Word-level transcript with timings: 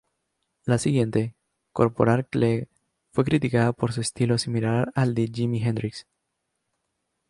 La 0.65 0.79
siguiente, 0.79 1.35
"Corporal 1.73 2.25
Clegg", 2.27 2.67
fue 3.13 3.23
criticada 3.23 3.71
por 3.71 3.93
su 3.93 4.01
estilo 4.01 4.39
similar 4.39 4.91
al 4.95 5.13
de 5.13 5.29
Jimi 5.31 5.61
Hendrix. 5.63 6.07